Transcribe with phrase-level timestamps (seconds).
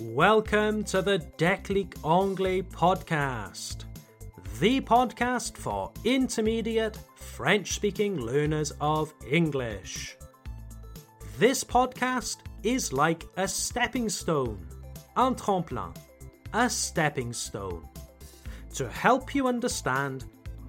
[0.00, 3.84] Welcome to the Déclic Anglais podcast,
[4.60, 10.16] the podcast for intermediate French speaking learners of English.
[11.36, 14.64] This podcast is like a stepping stone,
[15.16, 15.92] un tremplin,
[16.54, 17.84] a stepping stone,
[18.74, 20.26] to help you understand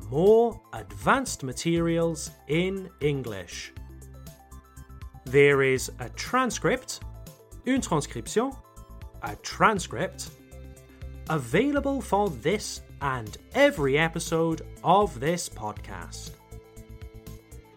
[0.09, 3.73] more advanced materials in English.
[5.25, 7.01] There is a transcript,
[7.67, 8.53] une transcription,
[9.23, 10.29] a transcript,
[11.29, 16.31] available for this and every episode of this podcast.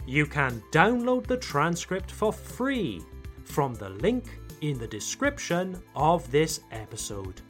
[0.06, 3.02] You can download the transcript for free
[3.44, 4.24] from the link
[4.62, 7.42] in the description of this episode.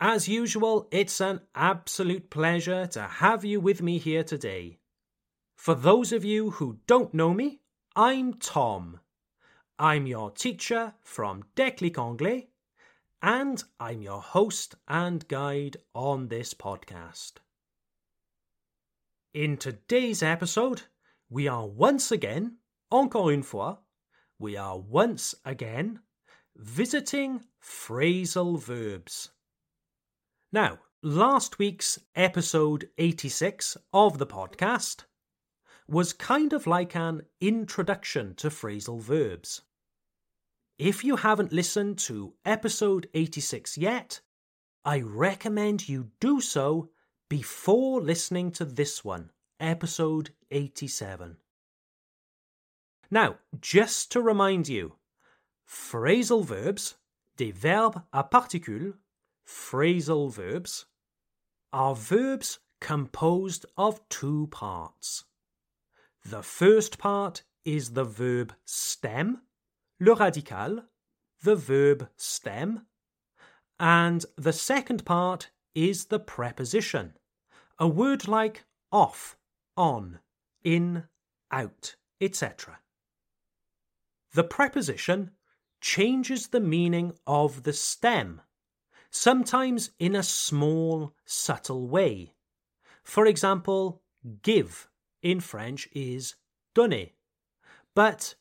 [0.00, 4.78] As usual, it's an absolute pleasure to have you with me here today.
[5.56, 7.58] For those of you who don't know me,
[7.96, 9.00] I'm Tom.
[9.76, 12.50] I'm your teacher from Déclic Anglais,
[13.20, 17.38] and I'm your host and guide on this podcast.
[19.34, 20.82] In today's episode,
[21.30, 22.56] we are once again,
[22.90, 23.78] encore une fois,
[24.40, 26.00] we are once again
[26.56, 29.30] visiting phrasal verbs.
[30.52, 35.04] Now, last week's episode 86 of the podcast
[35.86, 39.62] was kind of like an introduction to phrasal verbs.
[40.78, 44.20] If you haven't listened to episode 86 yet,
[44.84, 46.90] I recommend you do so
[47.28, 51.36] before listening to this one episode 87.
[53.10, 54.94] Now, just to remind you,
[55.68, 56.96] phrasal verbs,
[57.36, 58.94] des verbes à particules,
[59.46, 60.86] phrasal verbs,
[61.72, 65.24] are verbs composed of two parts.
[66.24, 69.42] The first part is the verb stem,
[70.00, 70.84] le radical,
[71.42, 72.86] the verb stem,
[73.78, 77.14] and the second part is the preposition,
[77.78, 79.36] a word like off
[79.80, 80.18] on,
[80.62, 81.04] in,
[81.50, 82.80] out, etc.
[84.34, 85.30] The preposition
[85.80, 88.42] changes the meaning of the stem,
[89.10, 92.34] sometimes in a small, subtle way.
[93.02, 94.02] For example,
[94.42, 94.86] give
[95.22, 96.34] in French is
[96.74, 97.06] donner,
[97.94, 98.34] but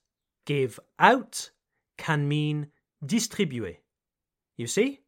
[0.46, 1.52] give out
[1.98, 2.68] can mean
[3.04, 3.78] distribuer.
[4.58, 5.00] You see?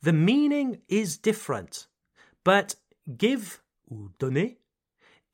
[0.00, 1.88] The meaning is different,
[2.42, 2.74] but
[3.18, 4.52] give ou donner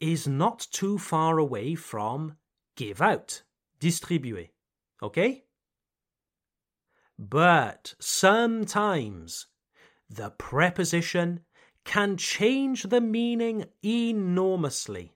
[0.01, 2.37] is not too far away from
[2.77, 3.43] give out,
[3.81, 4.49] distribuer.
[5.03, 5.45] Okay?
[7.19, 9.47] But sometimes
[10.09, 11.41] the preposition
[11.85, 15.15] can change the meaning enormously.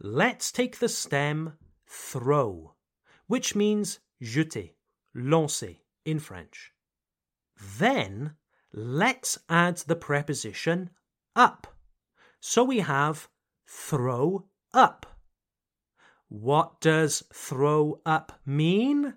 [0.00, 1.52] Let's take the stem
[1.86, 2.74] throw,
[3.26, 4.70] which means jeter,
[5.14, 5.74] lancer
[6.04, 6.72] in French.
[7.78, 8.34] Then
[8.72, 10.90] let's add the preposition
[11.36, 11.66] up.
[12.40, 13.28] So we have
[13.72, 14.44] throw
[14.74, 15.06] up.
[16.28, 19.14] What does throw up mean?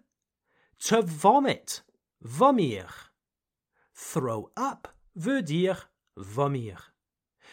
[0.87, 1.81] To vomit,
[2.23, 2.87] vomir.
[3.93, 5.77] Throw up veut dire
[6.17, 6.77] vomir.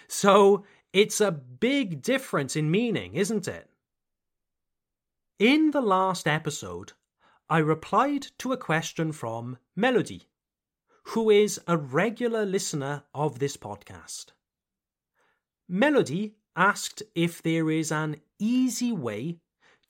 [0.09, 3.69] So it's a big difference in meaning, isn't it?
[5.39, 6.93] In the last episode,
[7.49, 10.29] I replied to a question from Melody,
[11.05, 14.33] who is a regular listener of this podcast.
[15.69, 19.39] Melody asked if there is an easy way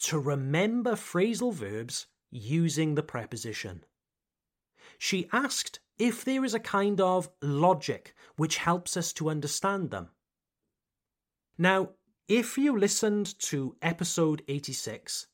[0.01, 3.85] to remember phrasal verbs using the preposition.
[4.99, 10.09] She asked if there is a kind of logic which helps us to understand them.
[11.59, 11.91] Now,
[12.29, 15.27] if you listened to episode 86,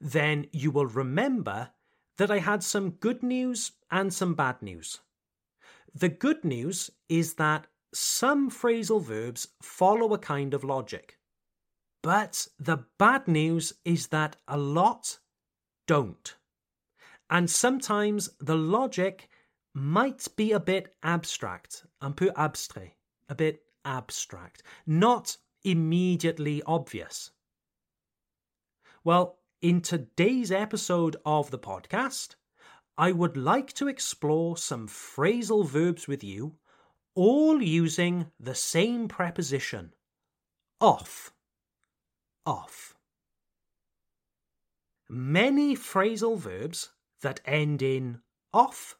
[0.00, 1.70] then you will remember
[2.16, 5.00] that I had some good news and some bad news.
[5.94, 11.18] The good news is that some phrasal verbs follow a kind of logic.
[12.02, 15.18] But the bad news is that a lot
[15.86, 16.36] don't.
[17.30, 19.28] And sometimes the logic
[19.74, 22.92] might be a bit abstract, un peu abstrait,
[23.28, 27.30] a bit abstract, not immediately obvious.
[29.04, 32.36] Well, in today's episode of the podcast,
[32.96, 36.56] I would like to explore some phrasal verbs with you
[37.18, 39.92] all using the same preposition,
[40.80, 41.32] off.
[42.46, 42.94] Off.
[45.08, 46.90] Many phrasal verbs
[47.22, 48.20] that end in
[48.54, 48.96] off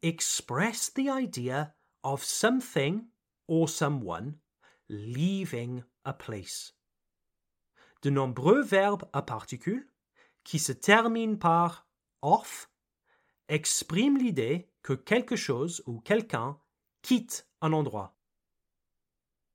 [0.00, 1.74] express the idea
[2.04, 3.06] of something
[3.48, 4.36] or someone
[4.88, 6.72] leaving a place.
[8.02, 9.88] De nombreux verbes à particules
[10.44, 11.84] qui se terminent par
[12.22, 12.68] off
[13.48, 16.56] expriment l'idée que quelque chose ou quelqu'un
[17.02, 18.10] quitte un endroit.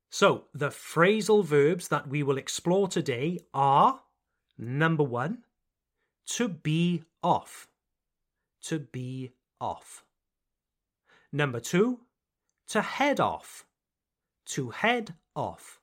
[0.10, 4.02] So, the phrasal verbs that we will explore today are
[4.58, 5.44] number one,
[6.28, 7.68] to be off.
[8.64, 10.06] To be off.
[11.32, 12.00] Number two,
[12.70, 13.66] to head off.
[14.46, 15.80] To head off.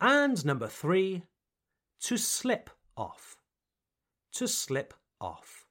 [0.00, 1.22] And number three,
[2.00, 3.36] to slip off.
[4.32, 5.66] To slip off.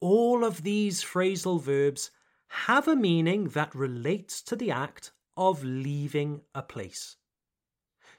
[0.00, 2.10] All of these phrasal verbs
[2.48, 7.16] have a meaning that relates to the act of leaving a place.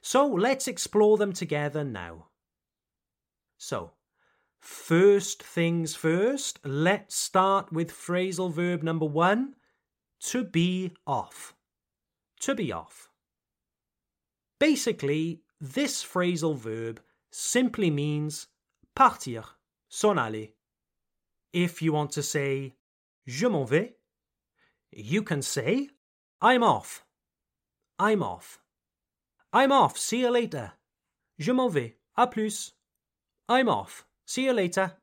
[0.02, 2.28] So let's explore them together now.
[3.58, 3.94] So,
[4.60, 9.56] first things first, let's start with phrasal verb number one
[10.20, 11.56] to be off.
[12.42, 13.10] To be off.
[14.60, 17.02] Basically, this phrasal verb
[17.32, 18.48] simply means
[18.96, 19.44] partir,
[19.90, 20.48] s'en aller.
[21.52, 22.76] If you want to say
[23.26, 23.97] je m'en vais,
[24.92, 25.90] you can say
[26.42, 27.04] I'm off.
[28.00, 28.60] I'm off.
[29.52, 29.98] I'm off.
[29.98, 30.74] See you later.
[31.40, 31.96] Je m'en vais.
[32.18, 32.74] À plus.
[33.50, 34.06] I'm off.
[34.26, 34.94] See you later.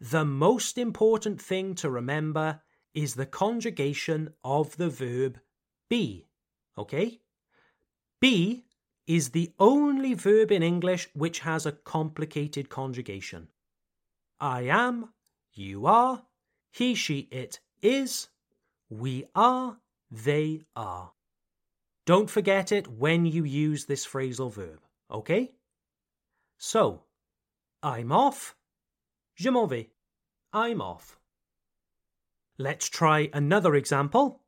[0.00, 2.62] The most important thing to remember
[2.94, 5.38] is the conjugation of the verb
[5.88, 6.26] be.
[6.78, 7.20] Okay?
[8.20, 8.64] Be
[9.06, 13.48] is the only verb in English which has a complicated conjugation.
[14.40, 15.10] I am,
[15.52, 16.22] you are,
[16.70, 18.28] he, she, it is,
[18.88, 19.78] we are,
[20.10, 21.12] they are.
[22.06, 24.80] Don't forget it when you use this phrasal verb,
[25.10, 25.52] okay?
[26.58, 27.02] So,
[27.82, 28.56] I'm off.
[29.34, 29.90] Je m'en vais.
[30.52, 31.18] I'm off.
[32.58, 34.42] Let's try another example.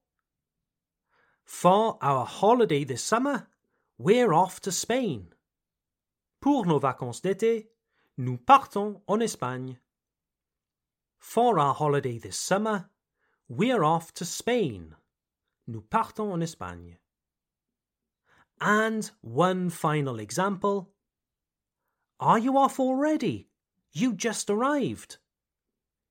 [1.44, 3.49] For our holiday this summer,
[3.96, 5.28] we're off to Spain.
[6.40, 7.69] Pour nos vacances d'été,
[8.19, 9.78] nous partons en Espagne.
[11.19, 12.90] For our holiday this summer,
[13.54, 14.94] we're off to Spain.
[15.66, 16.96] Nous partons en Espagne.
[18.62, 20.88] And one final example.
[22.19, 23.50] Are you off already?
[23.93, 25.19] You just arrived.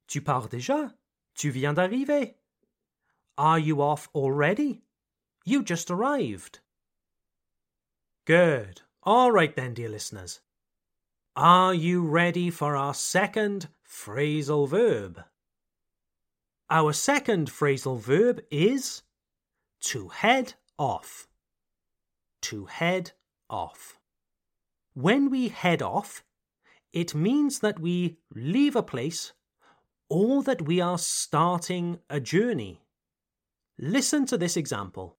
[0.07, 0.93] Tu pars déjà?
[1.33, 2.35] Tu viens d'arriver.
[3.39, 4.83] Are you off already?
[5.43, 6.59] You just arrived.
[8.25, 8.81] Good.
[9.01, 10.41] All right then, dear listeners.
[11.35, 15.23] Are you ready for our second phrasal verb?
[16.71, 19.03] Our second phrasal verb is
[19.81, 21.27] to head off
[22.41, 23.11] to head
[23.49, 23.99] off.
[24.93, 26.23] When we head off,
[26.91, 29.33] it means that we leave a place
[30.09, 32.81] or that we are starting a journey.
[33.77, 35.17] Listen to this example.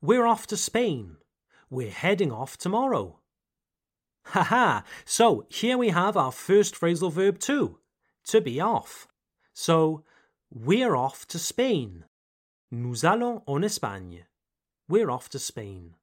[0.00, 1.16] We're off to Spain.
[1.68, 3.18] We're heading off tomorrow.
[4.26, 7.78] Haha, so here we have our first phrasal verb too,
[8.26, 9.08] to be off.
[9.52, 10.04] So,
[10.54, 12.04] we're off to Spain.
[12.70, 14.24] Nous allons en Espagne.
[14.86, 15.94] We're off to Spain.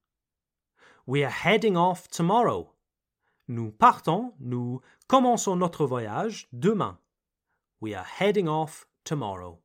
[1.06, 2.74] We are heading off tomorrow.
[3.48, 6.98] Nous partons, nous commençons notre voyage demain.
[7.80, 9.60] We are heading off tomorrow.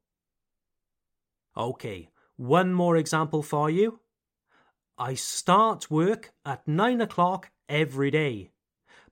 [1.56, 4.00] Okay, one more example for you.
[4.98, 8.50] I start work at nine o'clock every day,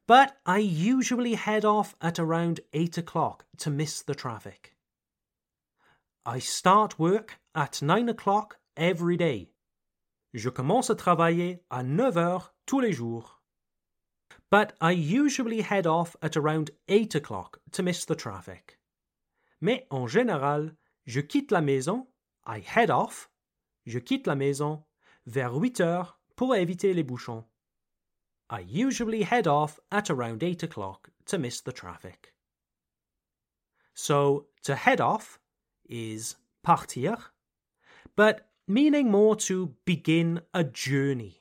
[0.07, 4.72] but I usually head off at around eight o'clock to miss the traffic.
[6.25, 9.50] I start work at nine o'clock every day,
[10.33, 13.43] Je commence à travailler à 9 heures tous les jours.
[14.49, 18.79] But I usually head off at around 8 o'clock to miss the traffic.
[19.61, 20.76] Mais en général,
[21.07, 22.07] je quitte la maison,
[22.47, 23.29] I head off,
[23.85, 24.85] je quitte la maison,
[25.26, 27.45] vers 8 heures pour éviter les bouchons.
[28.49, 32.33] I usually head off at around 8 o'clock to miss the traffic.
[33.95, 35.41] So, to head off
[35.89, 37.17] is partir,
[38.17, 41.41] but meaning more to begin a journey.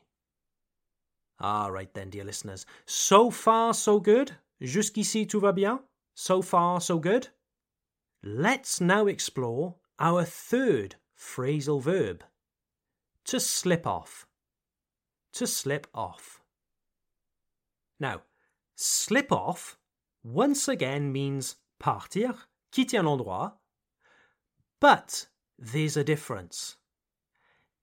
[1.40, 2.66] All right, then, dear listeners.
[2.86, 4.34] So far, so good.
[4.62, 5.80] Jusqu'ici, tout va bien.
[6.14, 7.30] So far, so good.
[8.24, 12.24] Let's now explore our third phrasal verb
[13.26, 14.28] to slip off.
[15.34, 16.42] To slip off.
[18.00, 18.22] Now,
[18.76, 19.78] slip off
[20.24, 22.34] once again means partir,
[22.72, 23.54] quitter un endroit,
[24.82, 26.76] but there's a difference.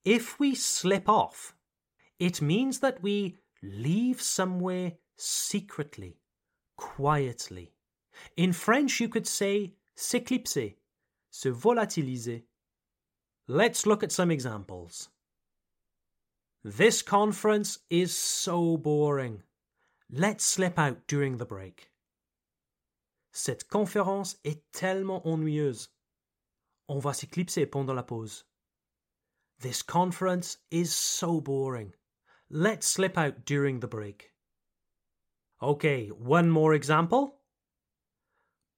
[0.05, 1.55] If we slip off,
[2.19, 6.19] It means that we leave somewhere secretly,
[6.76, 7.75] quietly.
[8.37, 10.75] In French, you could say s'éclipser,
[11.31, 12.43] se volatiliser.
[13.47, 15.09] Let's look at some examples.
[16.64, 19.43] This conference is so boring.
[20.11, 21.90] Let's slip out during the break.
[23.33, 25.88] Cette conférence est tellement ennuyeuse.
[26.88, 28.45] On va s'éclipser pendant la pause.
[29.61, 31.92] This conference is so boring.
[32.50, 34.33] Let's slip out during the break.
[35.61, 37.40] Okay, one more example.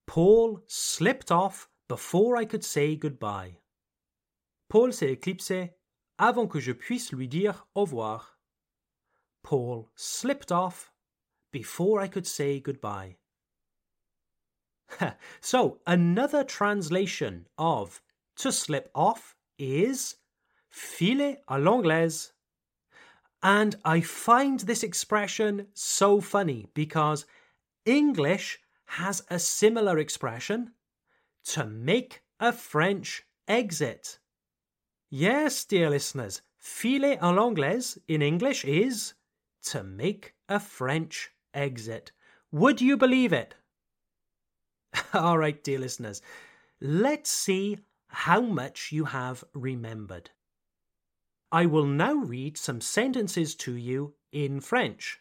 [0.07, 3.59] Paul slipped off before I could say goodbye.
[4.69, 5.75] Paul s'est éclipsé
[6.19, 8.39] avant que je puisse lui dire au revoir.
[9.43, 10.93] Paul slipped off
[11.53, 13.20] before I could say goodbye.
[15.41, 18.03] so, another translation of
[18.37, 20.17] to slip off is
[20.71, 22.33] filer à l'anglaise.
[23.43, 27.27] And I find this expression so funny because
[27.85, 30.73] English has a similar expression
[31.45, 34.19] to make a French exit.
[35.11, 39.15] Yes, dear listeners, filer à l'anglaise in English is
[39.63, 42.13] to make a French exit.
[42.53, 43.55] Would you believe it?
[45.15, 46.23] All right, dear listeners,
[46.81, 50.31] let's see how much you have remembered.
[51.51, 55.19] I will now read some sentences to you in French.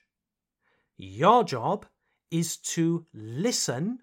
[0.95, 1.87] Your job
[2.29, 3.99] is to listen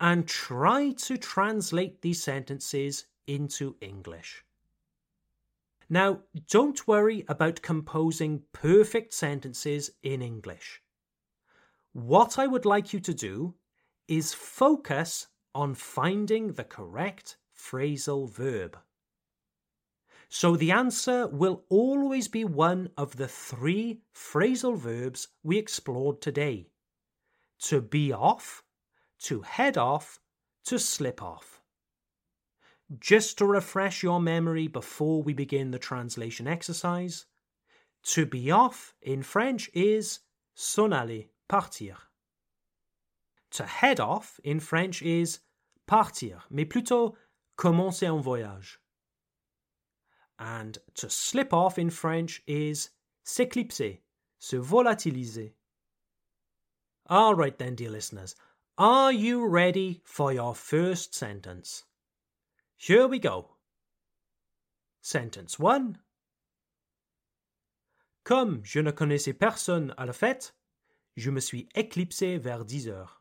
[0.00, 4.44] and try to translate these sentences into English.
[5.90, 10.80] Now, don't worry about composing perfect sentences in English.
[11.92, 13.54] What I would like you to do
[14.08, 18.78] is focus on finding the correct phrasal verb.
[20.28, 26.68] So the answer will always be one of the three phrasal verbs we explored today
[27.60, 28.62] to be off,
[29.20, 30.20] to head off,
[30.64, 31.60] to slip off.
[33.00, 37.26] Just to refresh your memory before we begin the translation exercise,
[38.04, 40.20] to be off in French is
[40.54, 41.96] s'en aller, partir.
[43.52, 45.40] To head off in French is
[45.86, 47.16] partir, mais plutôt
[47.56, 48.78] commencer un voyage.
[50.38, 52.90] And to slip off in French is
[53.24, 54.00] s'éclipser,
[54.38, 55.52] se volatiliser.
[57.06, 58.36] All right then, dear listeners,
[58.76, 61.84] are you ready for your first sentence?
[62.76, 63.56] Here we go.
[65.00, 65.98] Sentence 1.
[68.24, 70.54] Comme je ne connaissais personne à la fête,
[71.16, 73.17] je me suis éclipsé vers 10 heures.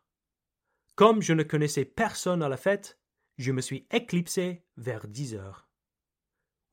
[0.98, 2.98] Comme je ne connaissais personne à la fête,
[3.38, 5.70] je me suis éclipsé vers 10 heures.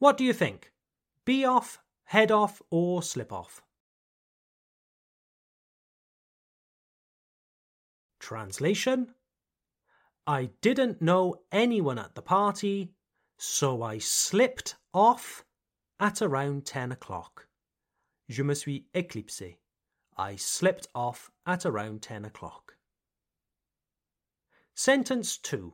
[0.01, 0.73] What do you think?
[1.27, 3.63] Be off, head off, or slip off?
[8.19, 9.15] Translation
[10.27, 12.95] I didn't know anyone at the party,
[13.37, 15.45] so I slipped off
[16.01, 17.47] at around 10 o'clock.
[18.31, 19.59] Je me suis éclipsé.
[20.17, 22.64] I slipped off at around 10 o'clock.
[24.77, 25.73] Sentence 2.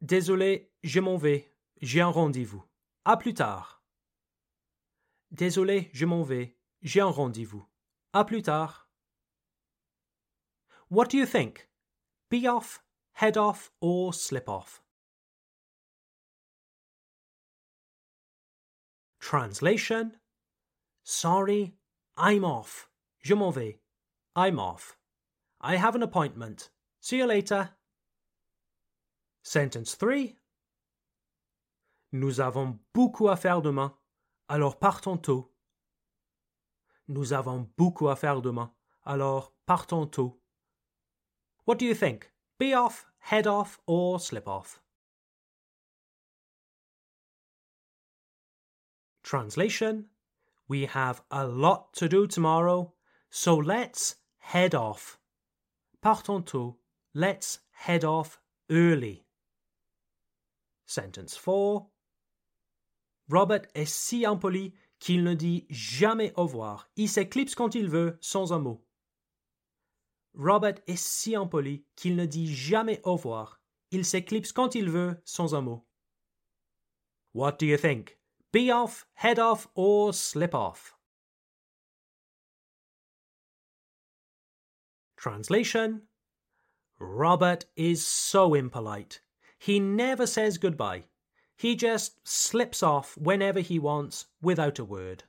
[0.00, 1.52] Désolé, je m'en vais.
[1.80, 2.64] J'ai un rendez-vous.
[3.04, 3.82] À plus tard.
[5.32, 6.56] Désolé, je m'en vais.
[6.82, 7.66] J'ai un rendez-vous.
[8.12, 8.88] À plus tard.
[10.90, 11.68] What do you think?
[12.30, 12.84] Be off,
[13.14, 14.84] head off, or slip off.
[19.18, 20.20] Translation
[21.02, 21.74] Sorry,
[22.16, 22.88] I'm off.
[23.22, 23.80] Je m'en vais.
[24.36, 24.96] I'm off.
[25.60, 26.70] I have an appointment.
[27.04, 27.68] See you later.
[29.42, 30.36] Sentence 3
[32.12, 33.98] Nous avons beaucoup à faire demain,
[34.46, 35.52] alors partons tôt.
[37.08, 38.72] Nous avons beaucoup à faire demain,
[39.04, 40.40] alors partons tôt.
[41.66, 42.30] What do you think?
[42.60, 44.80] Be off, head off, or slip off.
[49.24, 50.04] Translation
[50.68, 52.94] We have a lot to do tomorrow,
[53.28, 55.18] so let's head off.
[56.00, 56.81] Partons tôt.
[57.14, 58.40] Let's head off
[58.70, 59.26] early.
[60.86, 61.86] Sentence 4
[63.28, 66.88] Robert est si impoli qu'il ne dit jamais au revoir.
[66.96, 68.82] Il s'éclipse quand il veut, sans un mot.
[70.34, 73.60] Robert est si impoli qu'il ne dit jamais au revoir.
[73.90, 75.86] Il s'éclipse quand il veut, sans un mot.
[77.34, 78.18] What do you think?
[78.52, 80.96] Be off, head off, or slip off?
[85.16, 86.02] Translation
[87.02, 89.20] Robert is so impolite.
[89.58, 91.04] He never says goodbye.
[91.56, 95.24] He just slips off whenever he wants without a word.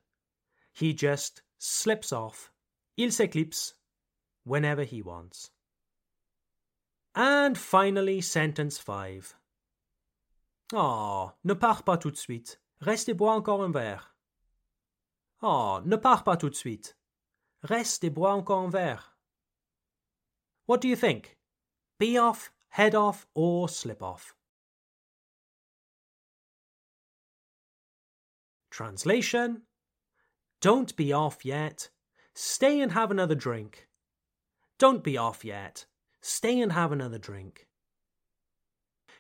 [0.74, 2.52] he just slips off,
[2.98, 3.74] il s'éclipse,
[4.44, 5.52] whenever he wants.
[7.16, 9.36] And finally, sentence 5.
[10.74, 12.58] Oh, ne pars pas tout de suite.
[12.82, 14.16] Reste et bois encore un verre.
[15.44, 16.96] Oh, ne pars pas tout de suite.
[17.62, 19.16] Reste et bois encore un verre.
[20.66, 21.38] What do you think?
[22.00, 24.34] Be off, head off, or slip off?
[28.72, 29.62] Translation
[30.62, 31.90] Don't be off yet.
[32.34, 33.88] Stay and have another drink.
[34.80, 35.86] Don't be off yet.
[36.22, 37.68] Stay and have another drink.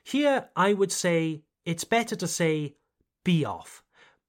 [0.03, 2.75] Here, I would say it's better to say
[3.24, 3.84] be off.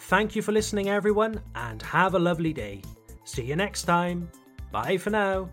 [0.00, 2.82] Thank you for listening, everyone, and have a lovely day.
[3.24, 4.30] See you next time.
[4.72, 5.50] Bye for now.